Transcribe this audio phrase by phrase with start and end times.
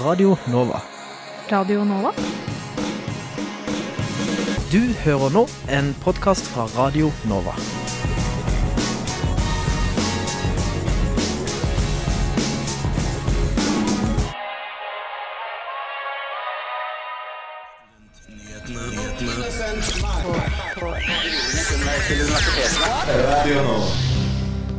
[0.00, 0.80] Radio Nova.
[1.50, 2.12] Radio Nova?
[4.70, 5.42] Du hører nå
[5.74, 7.56] en podkast fra Radio Nova.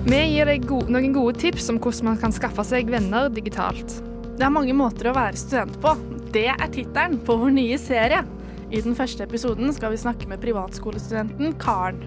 [0.08, 4.00] Vi gir deg noen gode tips om hvordan man kan skaffe seg venner digitalt.
[4.40, 5.92] Det er mange måter å være student på.
[6.32, 8.22] Det er tittelen på vår nye serie.
[8.72, 12.00] I den første episoden skal vi snakke med privatskolestudenten Karen.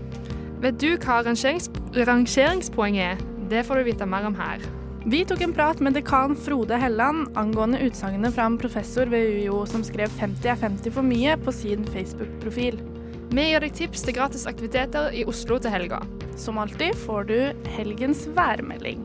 [0.63, 3.21] Vet du hva rangerings rangeringspoeng er?
[3.53, 4.65] Det får du vite mer om her.
[5.05, 9.67] Vi tok en prat med dekan Frode Helland angående utsagnet fra en professor ved UiO
[9.69, 12.81] som skrev 50 er 50 for mye på sin Facebook-profil.
[13.29, 16.01] Vi gir deg tips til gratis aktiviteter i Oslo til helga.
[16.41, 19.05] Som alltid får du helgens værmelding.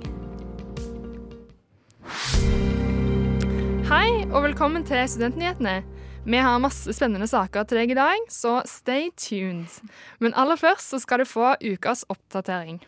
[3.87, 5.77] Hei, og velkommen til Studentnyhetene.
[6.27, 9.77] Vi har masse spennende saker til deg i dag, så stay tuned.
[10.19, 12.81] Men aller først så skal du få ukas oppdatering.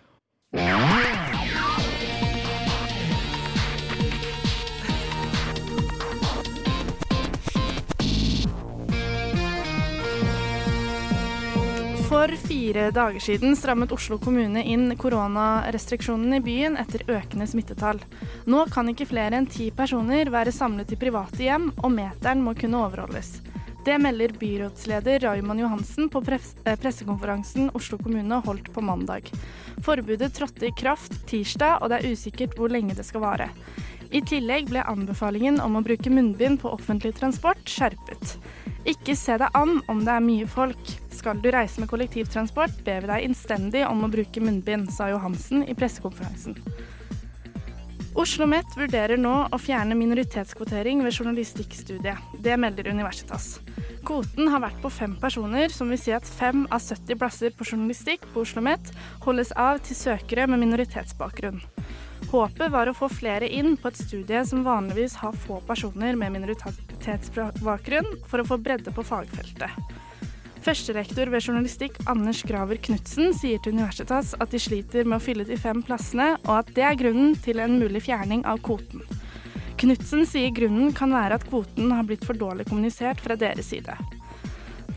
[12.29, 17.97] For fire dager siden strammet Oslo kommune inn koronarestriksjonene i byen etter økende smittetall.
[18.45, 22.53] Nå kan ikke flere enn ti personer være samlet i private hjem, og meteren må
[22.59, 23.39] kunne overholdes.
[23.81, 29.33] Det melder byrådsleder Raymond Johansen på pres pressekonferansen Oslo kommune holdt på mandag.
[29.81, 33.49] Forbudet trådte i kraft tirsdag, og det er usikkert hvor lenge det skal vare.
[34.13, 38.37] I tillegg ble anbefalingen om å bruke munnbind på offentlig transport skjerpet.
[38.85, 40.97] Ikke se deg an om det er mye folk.
[41.19, 45.65] Skal du reise med kollektivtransport, ber vi deg innstendig om å bruke munnbind, sa Johansen
[45.67, 46.55] i pressekonferansen.
[48.19, 52.23] Oslo OsloMet vurderer nå å fjerne minoritetskvotering ved journalistikkstudiet.
[52.39, 53.59] Det melder Universitas.
[54.07, 57.67] Kvoten har vært på fem personer, som vil si at fem av 70 plasser på
[57.67, 58.91] journalistikk på Oslo OsloMet
[59.27, 61.59] holdes av til søkere med minoritetsbakgrunn.
[62.31, 66.37] Håpet var å få flere inn på et studie som vanligvis har få personer med
[66.37, 70.07] minoritetsbakgrunn, for å få bredde på fagfeltet.
[70.69, 75.41] Førsterektor ved journalistikk Anders Graver Knutsen sier til Universitas at de sliter med å fylle
[75.47, 79.01] de fem plassene, og at det er grunnen til en mulig fjerning av kvoten.
[79.81, 83.97] Knutsen sier grunnen kan være at kvoten har blitt for dårlig kommunisert fra deres side.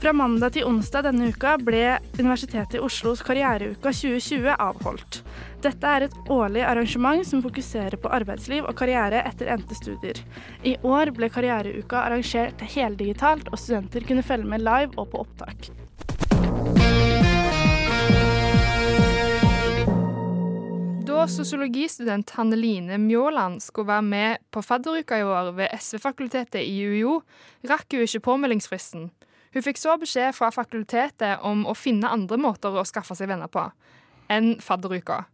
[0.02, 5.20] Fra mandag til onsdag denne uka ble Universitetet i Oslos Karriereuka 2020 avholdt.
[5.62, 10.18] Dette er et årlig arrangement som fokuserer på arbeidsliv og karriere etter endte studier.
[10.66, 15.70] I år ble Karriereuka arrangert heldigitalt, og studenter kunne følge med live og på opptak.
[21.06, 27.20] Da sosiologistudent Hanneline Mjåland skulle være med på fadderuka i år ved SV-fakultetet i UiO,
[27.70, 29.12] rakk hun ikke påmeldingsfristen.
[29.52, 33.50] Hun fikk så beskjed fra fakultetet om å finne andre måter å skaffe seg venner
[33.52, 33.66] på
[34.32, 35.24] enn fadderuka.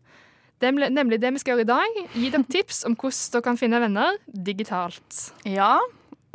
[0.58, 1.98] Det er nemlig det vi skal gjøre i dag.
[2.18, 5.20] Gi dem tips om hvordan dere kan finne venner digitalt.
[5.46, 5.76] Ja,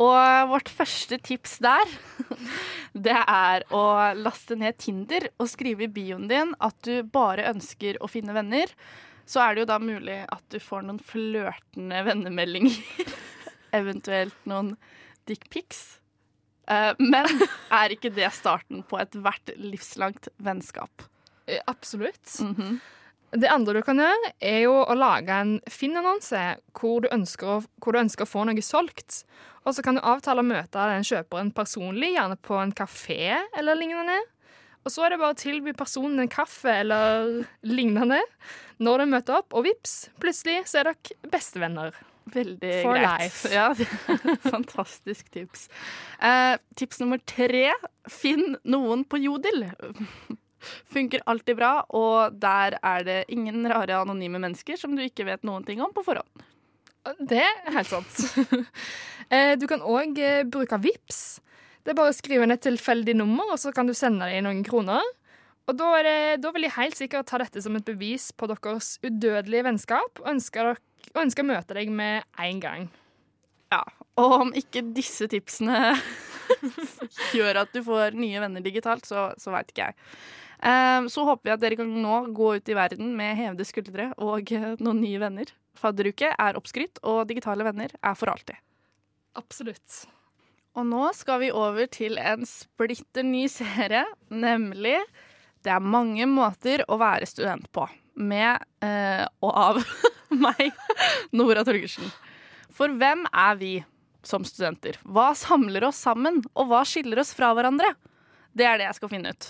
[0.02, 1.92] og vårt første tips der,
[3.06, 3.84] det er å
[4.18, 8.72] laste ned Tinder og skrive i bioen din at du bare ønsker å finne venner.
[9.30, 12.80] Så er det jo da mulig at du får noen flørtende vennemeldinger.
[13.80, 14.74] Eventuelt noen
[15.30, 16.00] dickpics.
[16.70, 17.28] Uh, men
[17.74, 21.08] er ikke det starten på ethvert livslangt vennskap?
[21.46, 22.38] Eh, absolutt.
[22.40, 22.80] Mm -hmm.
[23.34, 26.42] Det andre du kan gjøre, er jo å lage en Finn-annonse
[26.78, 29.24] hvor, hvor, du ønsker å få noe solgt.
[29.66, 33.76] Og så kan du avtale å møte den kjøperen personlig, gjerne på en kafé eller
[33.76, 34.20] lignende.
[34.86, 38.22] Og så er det bare å tilby personen en kaffe eller lignende
[38.78, 41.96] når du møter opp, og vips, plutselig så er dere bestevenner.
[42.32, 43.24] Veldig For greit.
[43.24, 43.50] life.
[43.54, 43.74] Ja,
[44.48, 45.68] Fantastisk tips.
[46.24, 47.72] Eh, tips nummer tre
[48.10, 49.66] finn noen på Jodel.
[50.94, 55.44] Funker alltid bra, og der er det ingen rare anonyme mennesker som du ikke vet
[55.44, 56.46] noen ting om på forhånd.
[57.20, 58.22] Det er helt sant.
[59.32, 61.40] Eh, du kan òg eh, bruke VIPS.
[61.82, 64.44] Det er bare å skrive inn et tilfeldig nummer, og så kan du sende dem
[64.46, 65.00] noen kroner.
[65.64, 68.98] Og da, det, da, vil jeg helt sikkert ta dette som et bevis på deres
[69.02, 70.82] udødelige vennskap, og ønsker dere
[71.14, 72.88] og ønsker å møte deg med en gang.
[73.74, 73.82] Ja,
[74.22, 75.96] og om ikke disse tipsene
[77.38, 79.98] gjør at du får nye venner digitalt, så, så veit ikke jeg.
[80.64, 84.12] Um, så håper vi at dere kan nå gå ut i verden med hevede skuldre
[84.16, 85.50] og uh, noen nye venner.
[85.76, 88.62] Fadderuke er oppskrytt, og digitale venner er for alltid.
[89.36, 90.04] Absolutt.
[90.78, 94.98] Og nå skal vi over til en splitter ny serie, nemlig
[95.64, 97.86] Det er mange måter å være student på
[98.20, 99.78] med eh, og av
[100.48, 100.72] meg,
[101.36, 102.12] Nora Torgersen.
[102.74, 103.74] For hvem er vi?
[104.24, 104.98] som studenter?
[105.04, 107.94] Hva samler oss sammen, og hva skiller oss fra hverandre?
[108.56, 109.50] Det er det jeg skal finne ut.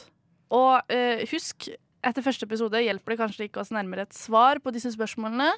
[0.54, 1.70] Og eh, husk,
[2.04, 5.52] etter første episode hjelper det kanskje ikke oss nærmere et svar på disse spørsmålene.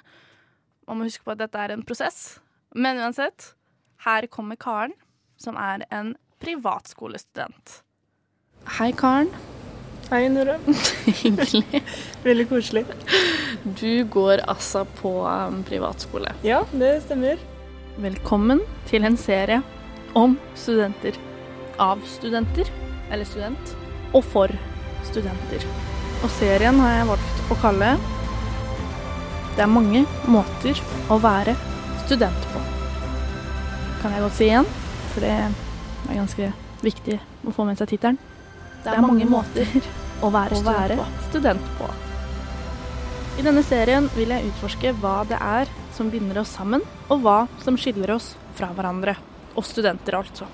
[0.85, 2.37] Man må huske på at dette er en prosess.
[2.75, 3.53] Men uansett,
[4.05, 4.95] her kommer Karen,
[5.39, 6.13] som er en
[6.43, 7.79] privatskolestudent.
[8.77, 9.31] Hei, Karen.
[10.05, 10.59] Hei, Nora.
[11.23, 11.79] Hyggelig.
[12.23, 12.83] Veldig koselig.
[13.79, 16.29] Du går altså på um, privatskole.
[16.45, 17.41] Ja, det stemmer.
[17.97, 19.63] Velkommen til en serie
[20.13, 21.17] om studenter.
[21.81, 22.69] Av studenter,
[23.09, 23.73] eller student,
[24.13, 24.53] og for
[25.09, 25.65] studenter.
[26.21, 27.95] Og serien har jeg valgt å kalle
[29.55, 31.57] Det er mange måter å være
[32.05, 32.61] student på.
[34.03, 34.69] Kan jeg godt si igjen,
[35.15, 36.53] for det er ganske
[36.85, 38.21] viktig å få med seg tittelen.
[38.85, 39.87] Det er mange måter
[40.21, 41.05] å være, student, på.
[41.29, 41.87] student på.
[43.35, 47.39] I denne serien vil jeg utforske hva det er som binder oss sammen, og hva
[47.63, 49.17] som skiller oss fra hverandre.
[49.55, 50.47] Og studenter, altså.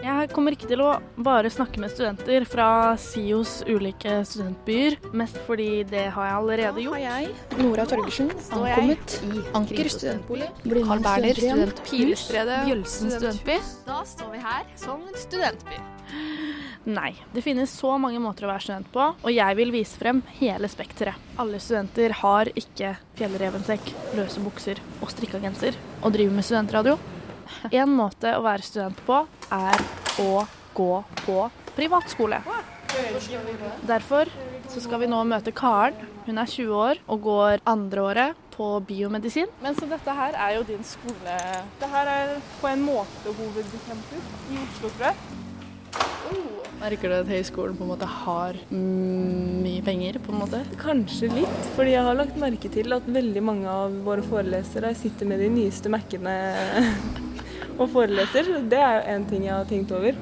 [0.00, 2.68] Jeg kommer ikke til å bare snakke med studenter fra
[3.00, 6.96] SIOs ulike studentbyer, mest fordi det har jeg allerede gjort.
[6.96, 10.48] har jeg, Nora Torgersen, ankommet i Anker studentbolig.
[10.64, 13.58] Carl Berner studenthus, Pilestredet Bjølsen studentby.
[13.90, 15.84] Da står vi her som en studentby.
[16.88, 20.24] Nei, det finnes så mange måter å være student på, og jeg vil vise frem
[20.40, 21.20] hele spekteret.
[21.40, 26.96] Alle studenter har ikke fjellrevensekk, løse bukser og strikka genser og driver med studentradio.
[27.70, 29.22] En måte å være student på
[29.54, 29.82] er
[30.22, 30.44] å
[30.76, 30.92] gå
[31.24, 31.38] på
[31.76, 32.42] privatskole.
[33.86, 34.30] Derfor
[34.70, 35.96] så skal vi nå møte Karen.
[36.26, 39.50] Hun er 20 år og går andreåret på biomedisin.
[39.64, 41.36] Men så dette her er jo din skole
[41.80, 45.38] Det her er på en måte hovedcampus i Oslo, tror jeg.
[46.80, 50.60] Merker du at høyskolen på en måte har mye penger, på en måte?
[50.80, 55.28] Kanskje litt, fordi jeg har lagt merke til at veldig mange av våre forelesere sitter
[55.28, 56.36] med de nyeste Mac-ene
[57.80, 58.52] og foreleser.
[58.70, 60.18] Det er jo en ting jeg har tenkt over.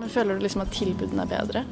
[0.00, 1.64] Men føler du liksom at tilbudene er bedre?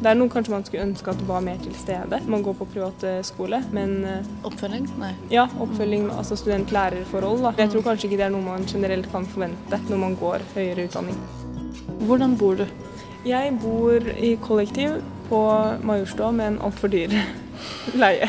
[0.00, 2.20] Det er noe kanskje man skulle ønske at det var mer til stede.
[2.32, 4.86] Man går på privatskole, men eh, Oppfølging?
[5.00, 5.10] Nei.
[5.32, 7.42] ja, oppfølging, altså student-lærer-forhold.
[7.44, 7.52] da.
[7.58, 10.88] Jeg tror kanskje ikke det er noe man generelt kan forvente når man går høyere
[10.88, 11.20] utdanning.
[12.08, 12.64] Hvordan bor du?
[13.28, 15.40] Jeg bor i kollektiv på
[15.84, 17.12] Majorstua men en altfor dyr
[17.98, 18.28] leie.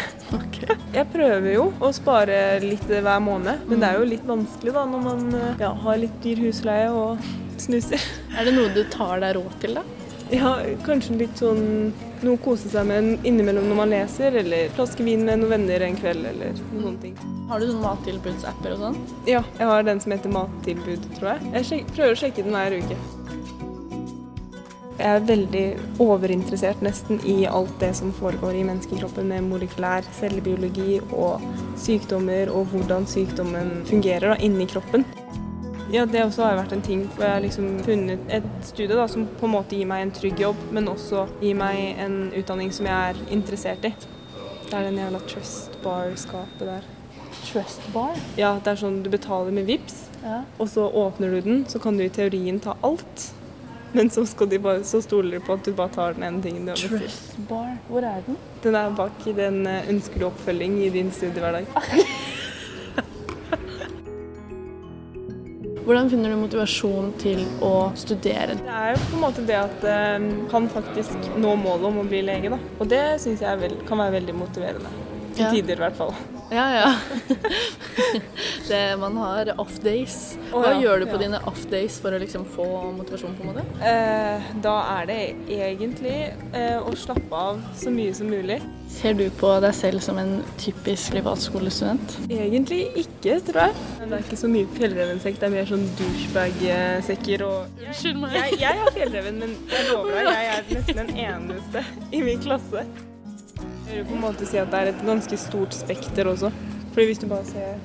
[0.94, 4.86] Jeg prøver jo å spare litt hver måned, men det er jo litt vanskelig da
[4.90, 7.22] når man eh, ja, har litt dyr husleie og
[7.62, 8.02] snuser.
[8.38, 9.86] Er det noe du tar deg råd til, da?
[10.32, 10.54] Ja,
[10.86, 11.92] kanskje litt sånn
[12.22, 15.84] noe å kose seg med innimellom når man leser, eller flaske vin med noen venner
[15.84, 17.18] en kveld, eller noen sånne ting.
[17.50, 19.00] Har du sånne mattilbudsapper og sånn?
[19.28, 21.52] Ja, jeg har den som heter Mattilbud, tror jeg.
[21.58, 23.00] Jeg prøver å sjekke den hver uke.
[25.02, 25.64] Jeg er veldig
[26.04, 31.42] overinteressert nesten i alt det som foregår i menneskekroppen med molekylær cellebiologi og
[31.82, 35.08] sykdommer og hvordan sykdommen fungerer da, inni kroppen.
[35.92, 39.08] Ja, Det også har vært en ting, for jeg har liksom funnet et studie da,
[39.10, 42.70] som på en måte gir meg en trygg jobb, men også gir meg en utdanning
[42.72, 43.96] som jeg er interessert i.
[44.70, 46.86] Det er den jævla Trust Bar-skapet der.
[47.42, 48.16] Trust bar?
[48.38, 50.44] Ja, det er sånn du betaler med VIPs, Ja.
[50.60, 53.32] og så åpner du den, så kan du i teorien ta alt.
[53.98, 54.26] Men så,
[54.62, 57.02] bare, så stoler de på at du bare tar den ene tingen du har bestilt.
[57.02, 57.74] Trust bar.
[57.90, 58.38] Hvor er den?
[58.64, 61.66] Den er bak i den eh, ønsker oppfølging i din studiehverdag.
[65.82, 68.56] Hvordan finner du motivasjon til å studere?
[68.62, 72.08] Det er jo på en måte det at eh, kan faktisk nå målet om å
[72.08, 72.60] bli lege, da.
[72.80, 75.11] Og det syns jeg vel, kan være veldig motiverende.
[75.32, 75.52] Til Ja.
[75.54, 76.14] tider i hvert fall.
[76.52, 76.90] Ja, ja.
[78.68, 80.38] det, man har off days.
[80.52, 80.80] Hva Hva ja.
[80.84, 81.22] gjør du på Ja.
[81.24, 82.66] dine off days for å liksom få
[82.98, 83.64] motivasjon, på en måte?
[83.88, 88.60] Eh, da er det egentlig eh, å slappe av så mye som mulig.
[88.92, 92.18] Ser du på deg selv som en typisk privatskolestudent?
[92.28, 93.74] Egentlig ikke, tror jeg.
[94.02, 98.36] Det er ikke så mye fjellrevensekk, det er mer sånn douchebag-sekker og Unnskyld meg.
[98.36, 102.44] jeg, jeg har fjellreven, men jeg lover deg, jeg er nesten den eneste i min
[102.44, 102.84] klasse.
[103.92, 106.52] Vil på en måte si at det er et ganske stort spekter også.
[106.94, 107.76] Fordi hvis du bare ser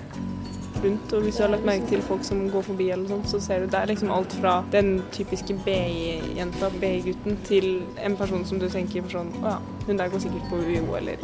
[0.84, 3.40] rundt, og hvis du har lagt merke til folk som går forbi eller sånt, så
[3.42, 7.68] ser du det er liksom alt fra den typiske BI-jenta, BI-gutten, til
[8.04, 11.22] en person som du tenker sånn Å ja, hun der går sikkert på UiO, eller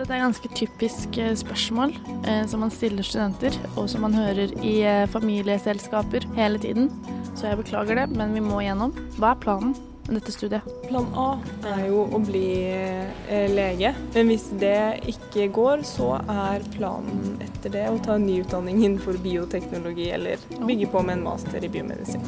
[0.00, 1.92] Dette er ganske typisk eh, spørsmål
[2.24, 6.88] eh, som man stiller studenter, og som man hører i eh, familieselskaper hele tiden.
[7.36, 8.96] Så jeg beklager det, men vi må igjennom.
[9.20, 9.76] Hva er planen
[10.18, 10.66] dette studiet?
[10.88, 11.28] Plan A
[11.72, 17.74] er jo å bli eh, lege, men hvis det ikke går, så er planen etter
[17.76, 21.70] det å ta en ny utdanning innenfor bioteknologi eller bygge på med en master i
[21.72, 22.24] biomedisin.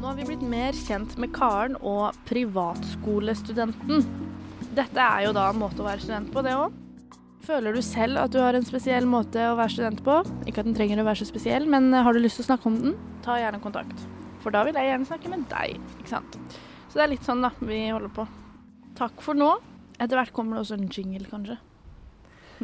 [0.00, 4.06] Nå har vi blitt mer kjent med Karen og privatskolestudenten.
[4.76, 6.85] Dette er jo da en måte å være student på, det òg.
[7.46, 10.16] Føler du selv at du har en spesiell måte å være student på?
[10.50, 12.66] Ikke at den trenger å være så spesiell, men har du lyst til å snakke
[12.66, 14.02] om den, ta gjerne kontakt.
[14.42, 16.38] For da vil jeg gjerne snakke med deg, ikke sant.
[16.90, 18.24] Så det er litt sånn da vi holder på.
[18.98, 19.52] Takk for nå.
[20.00, 21.58] Etter hvert kommer det også en jingle, kanskje.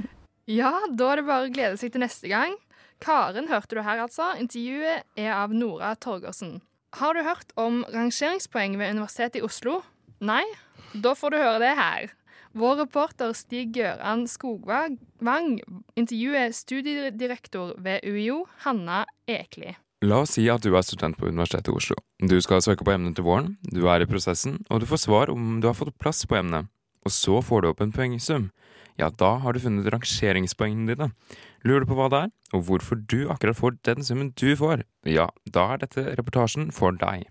[0.51, 2.57] Ja, da er det bare å glede seg til neste gang.
[3.03, 4.33] Karen hørte du her, altså.
[4.43, 6.57] Intervjuet er av Nora Torgersen.
[6.99, 9.79] Har du hørt om rangeringspoeng ved Universitetet i Oslo?
[10.19, 10.43] Nei?
[10.93, 12.11] Da får du høre det her.
[12.53, 14.99] Vår reporter Stig Gøran Skogvang
[15.97, 19.73] intervjuer studiedirektor ved UiO, Hanna Ekli.
[20.05, 21.97] La oss si at du er student på Universitetet i Oslo.
[22.21, 25.33] Du skal søke på emnet til våren, du er i prosessen, og du får svar
[25.33, 26.69] om du har fått plass på emnet.
[27.07, 28.51] Og så får du opp en poengsum.
[29.01, 31.13] Ja, da har du funnet rangeringspoengene dine.
[31.65, 34.85] Lurer du på hva det er, og hvorfor du akkurat får den summen du får?
[35.09, 37.31] Ja, da er dette reportasjen for deg.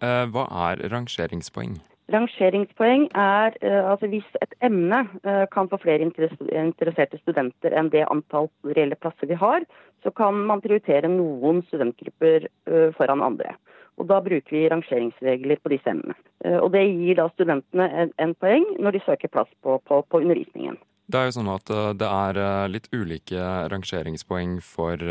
[0.00, 1.78] Hva er rangeringspoeng?
[2.08, 8.06] Rangeringspoeng er uh, altså hvis et emne uh, kan få flere interesserte studenter enn det
[8.08, 9.66] antall reelle plasser vi har,
[10.00, 12.46] så kan man prioritere noen studentgrupper
[12.94, 13.56] foran andre.
[13.98, 16.14] Og Da bruker vi rangeringsregler på disse emnene.
[16.62, 20.20] Og Det gir da studentene en, en poeng når de søker plass på, på, på
[20.22, 20.78] undervisningen.
[21.10, 23.42] Det er jo sånn at det er litt ulike
[23.74, 25.02] rangeringspoeng for,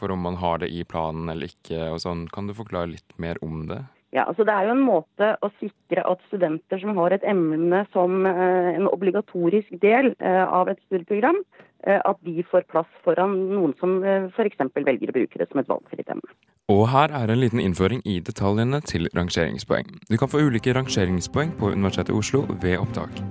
[0.00, 1.90] for om man har det i planen eller ikke.
[1.92, 2.24] og sånn.
[2.32, 3.82] Kan du forklare litt mer om det?
[4.10, 7.84] Ja, altså Det er jo en måte å sikre at studenter som har et emne
[7.94, 11.38] som eh, en obligatorisk del eh, av et studieprogram,
[11.86, 14.00] eh, at de får plass foran noen som
[14.34, 14.64] f.eks.
[14.74, 16.34] velger å bruke det som et valgfritt emne.
[16.70, 19.86] Og her er en liten innføring i detaljene til rangeringspoeng.
[20.10, 23.22] Du kan få ulike rangeringspoeng på Universitetet i Oslo ved opptak.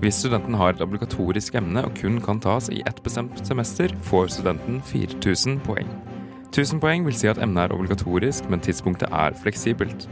[0.00, 4.32] Hvis studenten har et obligatorisk emne og kun kan tas i ett bestemt semester, får
[4.38, 5.92] studenten 4000 poeng.
[6.52, 10.04] 1000 poeng vil si at emnet er obligatorisk, men tidspunktet er fleksibelt.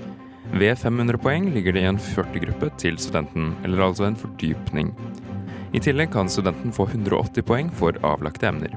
[0.56, 4.94] Ved 500 poeng ligger det i en 40-gruppe til studenten, eller altså en fordypning.
[5.76, 8.73] I tillegg kan studenten få 180 poeng for avlagte emner.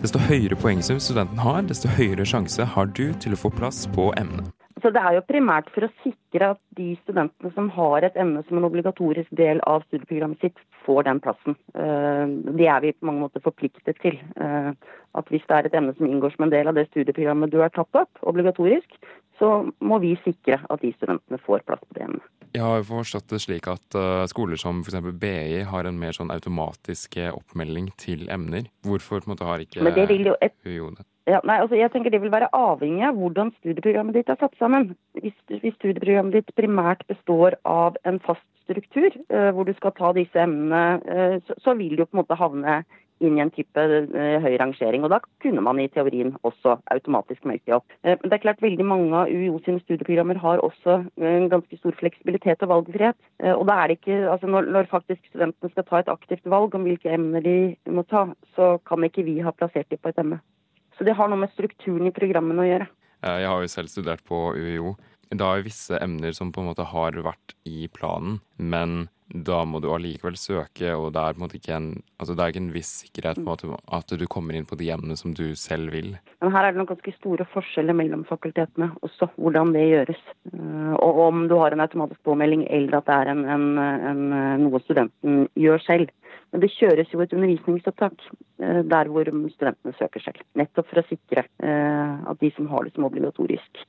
[0.00, 4.12] Desto høyere poengsum studenten har, desto høyere sjanse har du til å få plass på
[4.20, 4.54] emnet.
[4.84, 8.42] Så Det er jo primært for å sikre at de studentene som har et emne
[8.46, 11.56] som en obligatorisk del av studieprogrammet sitt, får den plassen.
[11.74, 14.18] Eh, det er vi på mange måter forpliktet til.
[15.14, 17.52] Eh, at hvis det er et emne som inngår som en del av det studieprogrammet
[17.52, 18.98] du har tatt opp, obligatorisk,
[19.38, 22.28] så må vi sikre at de studentene får plass på det emnet.
[22.54, 25.00] Jeg har forstått det slik at uh, skoler som f.eks.
[25.18, 28.68] BI har en mer sånn automatisk oppmelding til emner.
[28.86, 30.54] Hvorfor på en måte har ikke Men det vil jo et...
[31.24, 34.54] Ja, nei, altså jeg tenker Det vil være avhengig av hvordan studieprogrammet ditt er satt
[34.60, 34.92] sammen.
[35.18, 40.12] Hvis, hvis studieprogrammet ditt primært består av en fast struktur, uh, hvor du skal ta
[40.14, 42.84] disse emnene, så, så, vil du på en måte havne
[43.22, 45.04] inn i en type uh, høy rangering.
[45.04, 47.86] og Da kunne man i teorien også automatisk møte opp.
[48.02, 51.92] Men det er klart Veldig mange av UiO sine studieprogrammer har også en ganske stor
[51.98, 53.18] fleksibilitet og valgfrihet.
[53.58, 56.74] Og da er det ikke, altså når, når, faktisk studentene skal ta et aktivt valg
[56.78, 57.56] om hvilke emner de
[57.92, 58.24] må ta,
[58.56, 60.40] så kan ikke vi ha plassert dem på et emne.
[60.96, 62.88] Så det har noe med strukturen i programmene å gjøre.
[63.24, 64.94] Jeg har jo selv studert på UiO.
[65.34, 69.80] Det er visse emner som på en måte har vært i planen, men da må
[69.80, 71.88] du allikevel søke, og det er på en måte ikke en,
[72.20, 74.90] altså det er ikke en viss sikkerhet på måte at du kommer inn på de
[74.92, 76.12] emnene som du selv vil.
[76.44, 80.20] Men her er det nok ganske store forskjeller mellom fakultetene også, hvordan det gjøres.
[80.52, 83.66] Eh, og om du har en automatisk påmelding eller at det er en, en,
[84.12, 84.22] en,
[84.66, 86.12] noe studenten gjør selv.
[86.52, 90.44] Men det kjøres jo et undervisningsopptak eh, der hvor studentene søker selv.
[90.60, 93.86] Nettopp for å sikre eh, at de som har det som obligatorisk,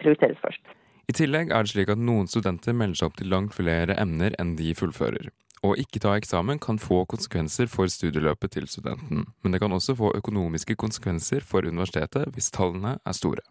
[0.00, 0.74] prioriteres først.
[1.08, 4.36] I tillegg er det slik at noen studenter melder seg opp til langt flere emner
[4.40, 5.28] enn de fullfører.
[5.64, 9.96] Å ikke ta eksamen kan få konsekvenser for studieløpet til studenten, men det kan også
[9.96, 13.44] få økonomiske konsekvenser for universitetet hvis tallene er store.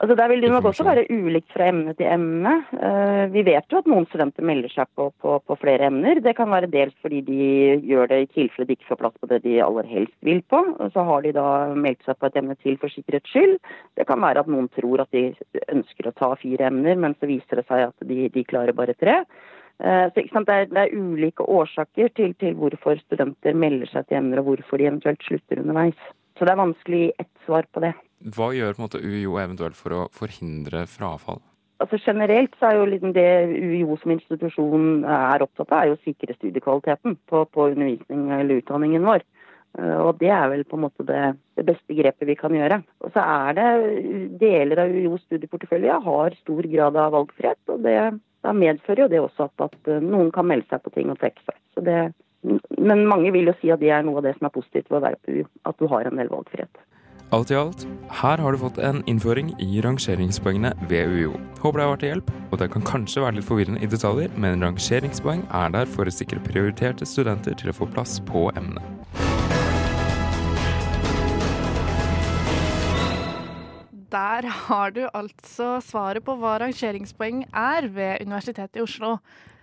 [0.00, 2.54] Altså Der vil det nok også være ulikt fra emne til emne.
[2.72, 6.22] Uh, vi vet jo at noen studenter melder seg på, på, på, flere emner.
[6.24, 7.48] Det kan være dels fordi de
[7.84, 10.62] gjør det i tilfelle de ikke får plass på det de aller helst vil på.
[10.80, 13.54] Og så har de da meldt seg på et emne til for sikkerhets skyld.
[14.00, 15.26] Det kan være at noen tror at de
[15.68, 18.96] ønsker å ta fire emner, men så viser det seg at de, de klarer bare
[18.96, 19.20] tre.
[19.84, 24.24] Uh, så, det, er, det, er, ulike årsaker til, til hvorfor studenter melder seg til
[24.24, 26.12] emner, og hvorfor de eventuelt slutter underveis.
[26.38, 27.98] Så det er vanskelig ett svar på det.
[28.20, 31.40] Hva gjør på en måte UiO eventuelt for å forhindre frafall?
[31.80, 35.96] Altså Generelt så er jo liksom det UiO som institusjon er opptatt av, er jo
[35.96, 39.24] å sikre studiekvaliteten på, på undervisning eller utdanningen vår.
[39.78, 41.22] Eh, og det er vel på en måte det,
[41.56, 42.82] det, beste grepet vi kan gjøre.
[43.00, 43.68] Og så er det
[44.42, 47.62] deler av UiOs studieportefølje har stor grad av valgfrihet.
[47.72, 47.96] Og det,
[48.44, 51.20] da medfører jo det også at, at, eh, noen kan melde seg på ting og
[51.22, 51.60] trekke seg.
[51.86, 51.98] Det,
[52.76, 55.00] men mange vil jo si at det er noe av det som er positivt ved
[55.00, 55.50] å være på UiO.
[55.70, 56.86] At du har en del valgfrihet.
[57.30, 61.36] Alt i alt, her har du fått en innføring i rangeringspoengene ved UiO.
[61.62, 64.32] Håper det har vært til hjelp, og det kan kanskje være litt forvirrende i detaljer,
[64.34, 68.82] men rangeringspoeng er der for å sikre prioriterte studenter til å få plass på emnet.
[74.10, 79.20] Der har du altså svaret på hva rangeringspoeng er ved Universitetet i Oslo.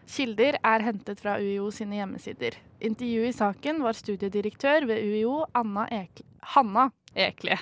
[0.07, 2.55] Kilder er hentet fra UiO sine hjemmesider.
[2.79, 6.23] Intervjuet i saken var studiedirektør ved UiO, Anna Ekl...
[6.47, 7.57] Hanna Ekle.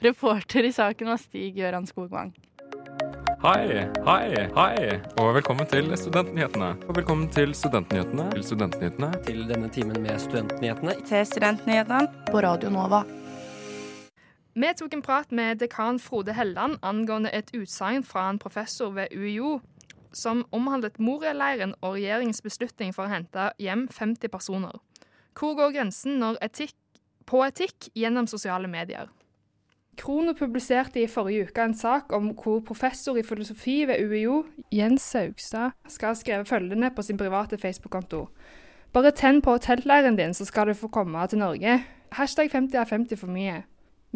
[0.00, 2.34] Reporter i saken var Stig Gøran Skogvang.
[3.42, 6.72] Hei, hei, hei, og velkommen til Studentnyhetene.
[6.88, 8.30] Og velkommen til Studentnyhetene.
[8.32, 9.12] Til Studentnyhetene.
[9.26, 10.96] Til denne timen med Studentnyhetene.
[11.06, 13.04] Til Studentnyhetene På Radio Nova.
[14.58, 19.14] Vi tok en prat med dekan Frode Helland angående et utsagn fra en professor ved
[19.14, 19.60] UiO
[20.12, 24.80] som omhandlet Moria-leiren og regjeringens beslutning for å hente hjem 50 personer.
[25.38, 26.74] Hvor går grensen når etikk,
[27.28, 29.10] på etikk gjennom sosiale medier?
[29.98, 35.02] Krono publiserte i forrige uke en sak om hvor professor i filosofi ved UiO, Jens
[35.02, 38.28] Saugstad, skal ha skrevet følgende på sin private Facebook-konto.
[38.94, 41.80] Bare tenn på teltleiren din, så skal du få komme til Norge.
[42.12, 43.64] Hashtag 50 er 50 for mye.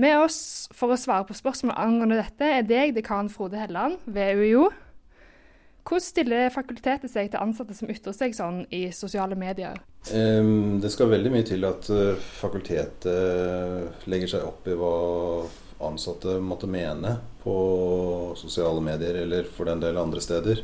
[0.00, 4.38] Med oss for å svare på spørsmål angående dette er deg, dekan Frode Helland ved
[4.40, 4.70] UiO.
[5.82, 9.80] Hvordan stiller fakultetet seg til ansatte som ytrer seg sånn i sosiale medier?
[10.02, 14.94] Det skal veldig mye til at uh, fakultetet legger seg opp i hva
[15.82, 17.56] ansatte måtte mene på
[18.38, 20.62] sosiale medier, eller for den del andre steder.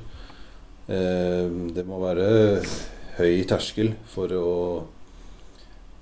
[0.86, 2.28] Det må være
[3.18, 4.52] høy terskel for å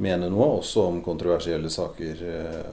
[0.05, 2.69] mene noe, også om kontroversielle saker, uh,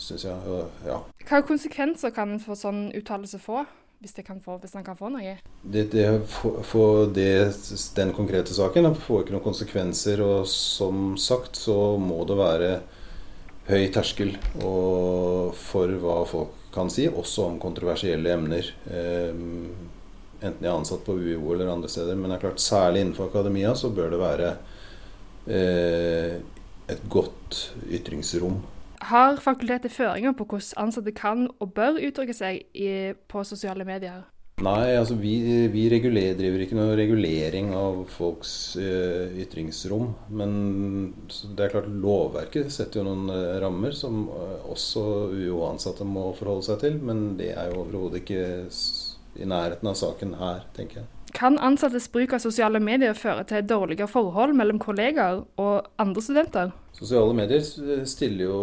[0.00, 0.58] syns jeg.
[0.88, 0.98] Ja.
[1.28, 3.66] Hva konsekvenser kan en sånn uttalelse få?
[4.04, 5.38] Hvis, kan få, hvis han kan få noe?
[5.62, 7.54] Det, det, for, det,
[7.96, 10.20] den konkrete saken får ikke noen konsekvenser.
[10.20, 12.68] Og som sagt så må det være
[13.70, 18.68] høy terskel for hva folk kan si, også om kontroversielle emner.
[18.92, 19.32] Eh,
[20.44, 22.18] enten jeg er ansatt på UiO eller andre steder.
[22.18, 24.52] Men det er klart særlig innenfor akademia så bør det være
[25.48, 26.36] eh,
[26.92, 28.60] et godt ytringsrom.
[29.04, 34.22] Har fakultetet føringer på hvordan ansatte kan og bør uttrykke seg i, på sosiale medier?
[34.62, 35.32] Nei, altså vi,
[35.72, 40.12] vi driver ikke noe regulering av folks uh, ytringsrom.
[40.30, 40.54] Men
[41.26, 45.02] det er klart lovverket setter jo noen uh, rammer som uh, også
[45.34, 47.00] UiO-ansatte må forholde seg til.
[47.02, 48.46] Men det er jo overhodet ikke
[49.34, 51.13] i nærheten av saken her, tenker jeg.
[51.34, 56.70] Kan ansattes bruk av sosiale medier føre til dårligere forhold mellom kollegaer og andre studenter?
[56.94, 57.64] Sosiale medier
[58.06, 58.58] stiller jo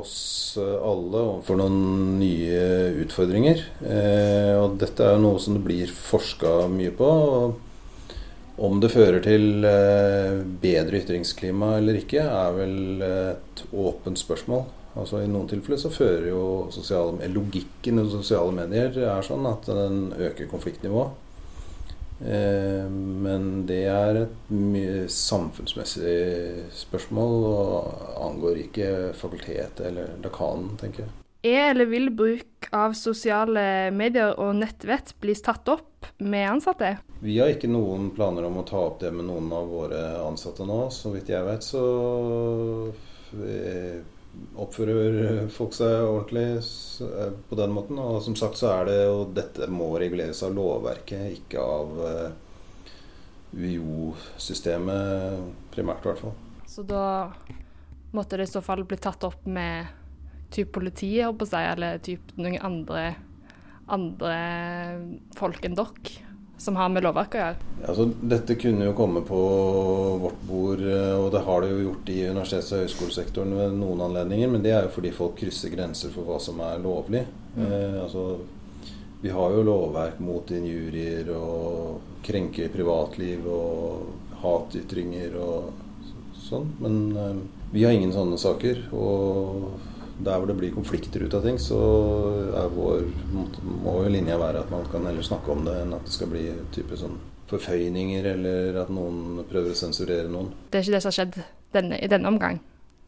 [0.00, 0.14] oss
[0.56, 2.62] alle overfor noen nye
[3.04, 3.60] utfordringer.
[3.84, 7.10] Eh, og dette er noe som det blir forska mye på.
[8.64, 14.64] Om det fører til eh, bedre ytringsklima eller ikke, er vel et åpent spørsmål.
[14.94, 19.68] Altså I noen tilfeller så fører jo sosiale, logikken i sosiale medier er sånn at
[19.68, 21.20] den øker konfliktnivået.
[22.20, 31.06] Eh, men det er et mye samfunnsmessig spørsmål og angår ikke fakultetet eller dekanen, tenker
[31.06, 31.14] jeg.
[31.44, 36.94] Er eller vil bruk av sosiale medier og nettvett bli tatt opp med ansatte?
[37.20, 40.64] Vi har ikke noen planer om å ta opp det med noen av våre ansatte
[40.64, 40.86] nå.
[40.94, 41.84] Så vidt jeg vet, så
[44.54, 46.62] oppfører folk seg ordentlig
[47.06, 47.98] eh, på den måten.
[48.00, 52.30] Og som sagt så er det jo dette må reguleres av lovverket, ikke av uh,
[53.54, 55.42] UiO-systemet
[55.74, 56.34] primært, i hvert fall.
[56.70, 57.04] Så da
[58.14, 59.86] måtte det i så fall bli tatt opp med
[60.54, 63.08] typ politiet, på si, eller typ noen andre,
[63.90, 64.36] andre
[65.38, 66.33] folk enn dere?
[66.64, 67.70] Som har med lovverket å gjøre?
[67.84, 69.40] Altså, dette kunne jo komme på
[70.22, 74.52] vårt bord, og det har det jo gjort i universitets- og høyskolesektoren ved noen anledninger.
[74.54, 77.24] Men det er jo fordi folk krysser grenser for hva som er lovlig.
[77.54, 77.64] Mm.
[77.68, 78.26] Eh, altså,
[79.24, 86.70] vi har jo lovverk mot injurier og krenker privatliv og hatytringer og sånn.
[86.80, 87.42] Men eh,
[87.74, 88.86] vi har ingen sånne saker.
[88.92, 91.78] og der hvor det blir konflikter ut av ting, så
[92.74, 93.06] vår,
[93.82, 96.30] må jo linja være at man kan heller snakke om det enn at det skal
[96.30, 97.18] bli type sånn
[97.50, 100.52] forføyninger eller at noen prøver å sensurere noen.
[100.70, 101.38] Det er ikke det som har skjedd
[101.76, 102.60] denne, i denne omgang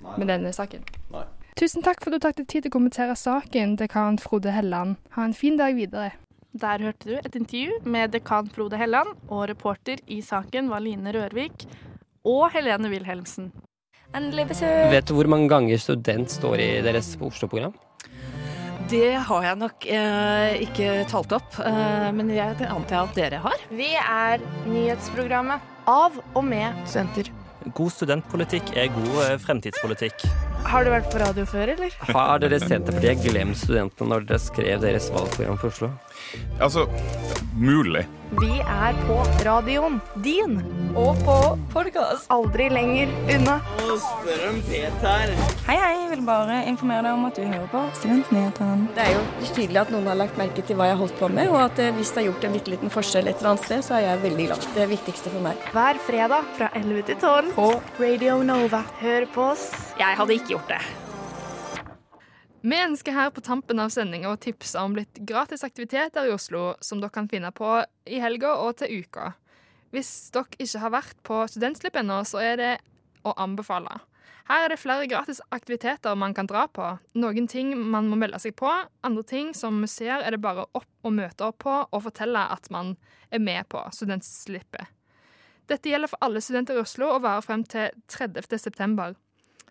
[0.04, 0.18] Nei.
[0.18, 0.84] med denne saken?
[1.14, 1.24] Nei.
[1.56, 4.98] Tusen takk for at du tok deg tid til å kommentere saken, dekan Frode Helland.
[5.16, 6.10] Ha en fin dag videre.
[6.56, 11.14] Der hørte du et intervju med dekan Frode Helland, og reporter i saken var Line
[11.16, 11.64] Rørvik
[12.28, 13.54] og Helene Wilhelmsen.
[14.14, 14.90] Endelig besøk.
[14.92, 17.74] Vet du hvor mange ganger student står i deres Oslo-program?
[18.86, 23.64] Det har jeg nok eh, ikke talt opp, eh, men jeg antar at dere har.
[23.74, 27.32] Vi er nyhetsprogrammet av og med studenter.
[27.74, 30.28] God studentpolitikk er god eh, fremtidspolitikk.
[30.70, 31.98] Har du vært på radio før, eller?
[32.14, 35.90] Har dere Senterpartiet glemt studentene når dere skrev deres valgprogram for Oslo?
[36.60, 36.86] Altså,
[37.56, 38.06] mulig.
[38.40, 40.58] Vi er på radioen din.
[40.96, 41.36] Og på
[41.72, 42.26] podkast.
[42.32, 43.58] Aldri lenger unna.
[43.84, 45.32] Og spør om Peter.
[45.68, 45.92] Hei, hei.
[46.06, 48.88] Jeg vil bare informere deg om at du hører på Studentnyhetene.
[48.96, 51.30] Det er jo tydelig at noen har lagt merke til hva jeg har holdt på
[51.38, 53.66] med, og at eh, hvis det har gjort en bitte liten forskjell et eller annet
[53.68, 54.68] sted, så er jeg veldig glad.
[54.76, 55.66] Det viktigste for meg.
[55.74, 58.84] Hver fredag fra 11 til 12 på Radio Nova.
[59.02, 59.68] Hør på oss.
[60.00, 61.05] Jeg hadde ikke gjort det.
[62.66, 66.72] Vi ønsker her på tampen av sendinga å tipse om litt gratis aktiviteter i Oslo
[66.82, 67.68] som dere kan finne på
[68.10, 69.28] i helga og til uka.
[69.94, 72.72] Hvis dere ikke har vært på Studentslipp ennå, så er det
[73.22, 74.00] å anbefale.
[74.50, 76.88] Her er det flere gratis aktiviteter man kan dra på.
[77.14, 78.72] Noen ting man må melde seg på,
[79.06, 82.66] andre ting som museer er det bare opp å møte opp på og fortelle at
[82.74, 82.96] man
[83.30, 84.90] er med på Studentslippet.
[85.70, 88.58] Dette gjelder for alle studenter i Oslo og varer frem til 30.
[88.58, 89.14] september.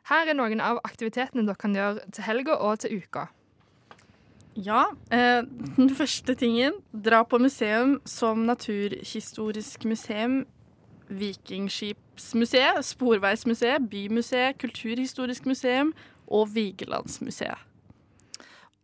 [0.06, 3.26] Her er noen av aktivitetene dere kan gjøre til helga og til uka.
[4.56, 5.42] Ja, eh,
[5.76, 10.46] den første tingen dra på museum som Naturhistorisk museum,
[11.10, 15.94] Vikingskipsmuseet, Sporveismuseet, Bymuseet, Kulturhistorisk museum
[16.28, 17.58] og Vigelandsmuseet.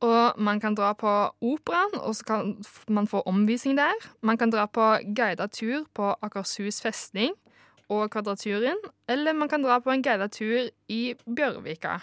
[0.02, 2.56] Og man kan dra på operaen, og så kan
[2.88, 3.94] man få omvisning der.
[4.22, 7.38] Man kan dra på guidet tur på Akershus festning
[7.92, 8.80] og Kvadraturen,
[9.12, 12.00] eller man kan dra på en guidet tur i Bjørvika.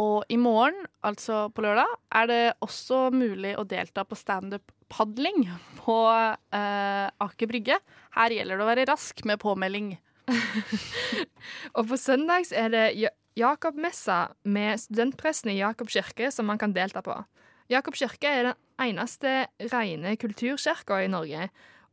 [0.00, 5.44] Og i morgen, altså på lørdag, er det også mulig å delta på standup-padling
[5.78, 7.78] på eh, Aker Brygge.
[8.16, 9.92] Her gjelder det å være rask med påmelding.
[11.76, 12.86] og på søndags er det
[13.38, 17.14] Jakobmessa med studentpressen i Jakob kirke som man kan delta på.
[17.70, 21.48] Jakob kirke er den eneste rene kulturkirka i Norge,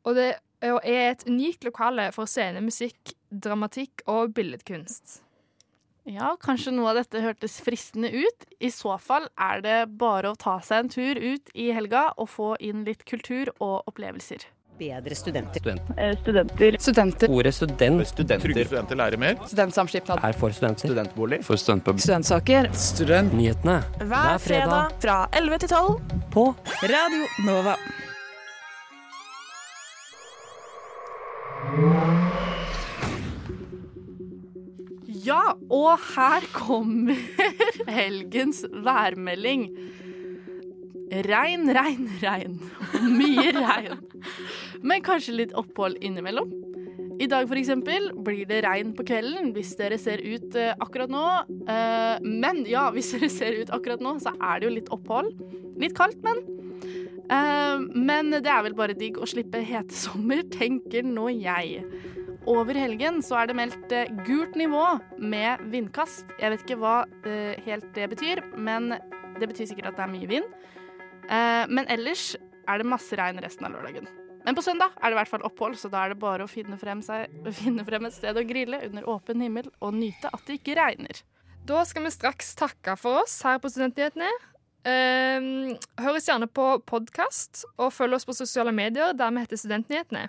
[0.05, 5.21] og det er et unikt lokale for scenemusikk, dramatikk og billedkunst.
[6.09, 8.47] Ja, kanskje noe av dette hørtes fristende ut.
[8.59, 12.31] I så fall er det bare å ta seg en tur ut i helga og
[12.33, 14.47] få inn litt kultur og opplevelser.
[14.81, 15.61] Bedre studenter.
[15.61, 15.89] Student.
[15.97, 16.77] Eh, studenter.
[16.79, 17.29] Studenter.
[17.29, 18.07] Ordet student.
[18.07, 18.47] Studenter.
[18.47, 19.37] Trygge studenter lærer mer.
[19.45, 20.23] Studentsamskipnad.
[20.25, 20.89] Er for studenter.
[20.89, 21.43] Studentbolig.
[21.45, 22.01] For studentpub.
[22.01, 22.71] Studentsaker.
[22.73, 23.37] Student.
[23.37, 23.83] Nyhetene.
[24.01, 26.47] Hver fredag fra 11 til 12 på
[26.81, 27.77] Radio Nova.
[35.31, 37.15] Ja, og her kommer
[37.99, 39.69] helgens værmelding.
[41.27, 42.57] Regn, regn, regn.
[43.15, 44.01] Mye regn.
[44.83, 46.51] Men kanskje litt opphold innimellom.
[47.21, 51.25] I dag eksempel blir det regn på kvelden hvis dere ser ut uh, akkurat nå.
[51.67, 55.31] Uh, men ja, hvis dere ser ut akkurat nå, så er det jo litt opphold.
[55.79, 56.41] Litt kaldt, men.
[57.31, 61.85] Uh, men det er vel bare digg å slippe hetesommer, tenker nå jeg.
[62.49, 63.93] Over helgen så er det meldt
[64.25, 64.85] gult nivå
[65.21, 66.31] med vindkast.
[66.41, 66.95] Jeg vet ikke hva
[67.67, 68.95] helt det betyr, men
[69.37, 70.47] det betyr sikkert at det er mye vind.
[71.69, 72.33] men ellers
[72.67, 74.09] er det masse regn resten av lørdagen.
[74.45, 76.49] Men på søndag er det i hvert fall opphold, så da er det bare å
[76.49, 77.29] finne frem, seg,
[77.61, 81.21] finne frem et sted å grille under åpen himmel og nyte at det ikke regner.
[81.69, 84.29] Da skal vi straks takke for oss her på Studentnyhetene.
[84.81, 90.25] Høres hør gjerne på podkast, og følg oss på sosiale medier der vi heter Studentnyhetene.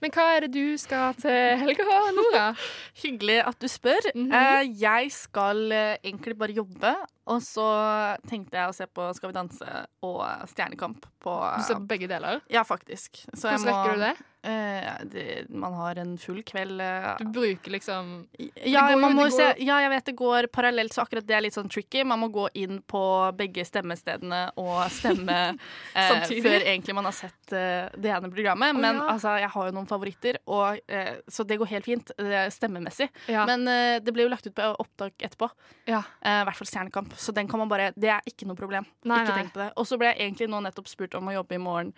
[0.00, 2.44] Men hva er det du skal til helga, Nora?
[3.02, 4.10] Hyggelig at du spør.
[4.14, 4.80] Mm -hmm.
[4.80, 6.94] jeg skal uh, egentlig bare jobbe,
[7.28, 7.66] og så
[8.28, 12.08] tenkte jeg å se på Skal vi danse og Stjernekamp på Du ser på begge
[12.10, 12.40] deler?
[12.50, 13.22] Ja, faktisk.
[13.34, 14.14] Så Hvordan rekker du det?
[14.40, 16.80] Uh, det, man har en full kveld.
[16.80, 18.22] Uh, du bruker liksom
[18.64, 21.68] ja, går, se, ja, jeg vet det går parallelt, så akkurat det er litt sånn
[21.68, 22.06] tricky.
[22.08, 23.02] Man må gå inn på
[23.36, 25.36] begge stemmestedene og stemme
[25.98, 28.78] uh, før egentlig man har sett det ene programmet.
[28.78, 29.18] Men oh, ja.
[29.18, 30.80] altså, jeg har jo noen favoritter, og,
[31.28, 32.12] så det går helt fint
[32.54, 33.10] stemmemessig.
[33.28, 33.44] Ja.
[33.48, 33.66] Men
[34.04, 35.50] det ble jo lagt ut på opptak etterpå.
[35.90, 37.09] I hvert fall Stjernekamp.
[37.16, 38.86] Så den kan man bare Det er ikke noe problem.
[39.04, 39.42] Nei, ikke nei.
[39.42, 39.70] tenk på det.
[39.76, 41.94] Og så ble jeg egentlig nå nettopp spurt om å jobbe i morgen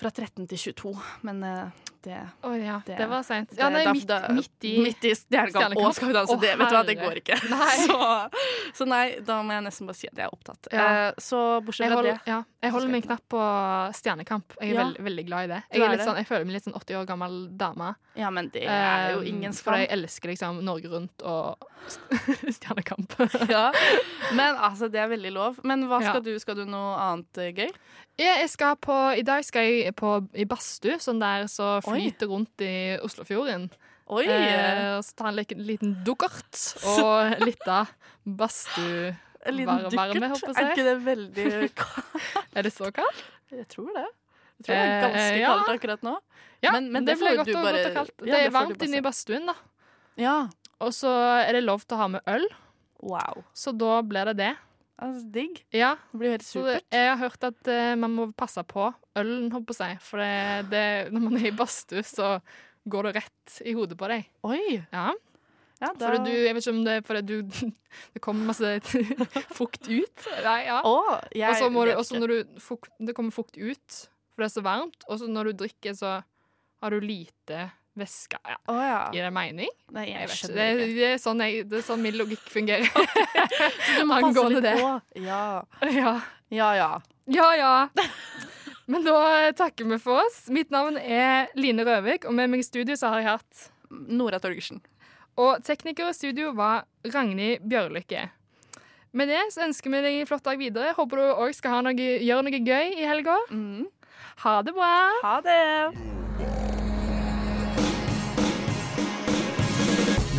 [0.00, 0.94] fra 13 til 22,
[1.28, 2.80] men uh, det oh, ja.
[2.86, 3.52] det, det var seint.
[3.58, 6.34] Ja, nei, midt, midt, i Midt i Stjernekamp og Skal vi danse.
[6.34, 7.38] Oh, det, vet du hva, det går ikke.
[7.86, 7.98] Så,
[8.74, 10.68] så, nei, da må jeg nesten bare si at jeg er opptatt.
[10.72, 10.86] Ja.
[11.10, 13.40] Uh, så bortsett fra det ja, Jeg holder min knapp på
[13.96, 14.56] Stjernekamp.
[14.60, 15.60] Jeg er veld, veldig glad i det.
[15.76, 17.94] Jeg, sånn, jeg, føler meg litt sånn 80 år gammel dame.
[18.18, 19.70] Ja, men det er jo ingen skam.
[19.70, 21.68] For jeg elsker liksom Norge Rundt og
[22.56, 23.16] Stjernekamp.
[23.54, 23.70] ja,
[24.36, 25.60] men altså, det er veldig lov.
[25.66, 26.34] Men hva skal du?
[26.42, 27.70] Skal du noe annet uh, gøy?
[28.20, 32.28] Ja, jeg skal på, I dag skal jeg på, i badstue, sånn der så flyter
[32.28, 32.32] Oi.
[32.34, 32.74] rundt i
[33.04, 33.66] Oslofjorden.
[34.10, 34.24] Oi!
[34.26, 36.58] Eh, så han en liten, dukkert
[36.96, 37.90] og litt av
[38.24, 39.12] badstue.
[39.46, 40.46] En liten dukkert?
[40.50, 41.50] Er ikke det veldig
[41.80, 42.40] kaldt?
[42.54, 43.22] er det så kaldt?
[43.54, 44.08] Jeg tror det.
[44.60, 45.52] Jeg tror det er ganske eh, ja.
[45.52, 46.16] kaldt akkurat nå.
[46.60, 48.16] Ja, men, men det, det, blir godt og, bare, godt og kaldt.
[48.26, 49.54] Ja, det er varmt inne i badstuen, da.
[50.20, 50.34] Ja.
[50.84, 52.44] Og så er det lov til å ha med øl.
[53.00, 53.44] Wow.
[53.56, 54.50] Så da ble det det.
[55.00, 55.62] Altså, digg.
[55.72, 55.94] Ja.
[56.12, 59.70] Det blir helt Så jeg har hørt at uh, man må passe på ølen, holdt
[59.70, 59.88] på å si.
[60.04, 60.84] For det, det,
[61.14, 62.36] når man er i badstue, så
[62.90, 64.28] går det rett i hodet på deg.
[64.46, 64.80] Oi!
[64.92, 65.10] Ja.
[65.80, 66.12] Ja, da...
[66.20, 67.68] Du, jeg vet ikke om det er fordi du
[68.14, 68.74] Det kommer masse
[69.58, 70.26] fukt ut.
[70.44, 70.82] Nei, ja.
[70.84, 74.52] Oh, og så må du, når du fukt, det kommer fukt ut, for det er
[74.52, 76.18] så varmt, og så når du drikker, så
[76.80, 77.64] har du lite
[77.98, 78.38] væske.
[78.46, 78.56] Ja.
[78.70, 79.00] Oh, ja.
[79.14, 79.70] Gir det mening?
[79.92, 82.44] Nei, jeg, Jeg vet Det, er- det, er sånn jeg, det er sånn min logikk
[82.52, 82.86] fungerer.
[83.98, 84.76] Du må Angående det.
[84.78, 84.92] på.
[85.24, 85.42] Ja.
[85.90, 86.14] Ja.
[86.50, 86.90] ja, ja.
[87.30, 87.72] Ja, ja.
[88.90, 90.48] Men da takker vi for oss.
[90.50, 94.40] Mitt navn er Line Røvik, og med meg i studio så har jeg hatt Nora
[94.42, 94.80] Torgersen.
[95.38, 98.28] Og tekniker i studio var Ragnhild Bjørlykke.
[99.14, 100.92] Med det så ønsker vi deg en flott dag videre.
[100.98, 103.38] Håper du òg skal ha noe, gjøre noe gøy i helga.
[104.44, 104.94] Ha det bra.
[105.22, 106.19] Ha det.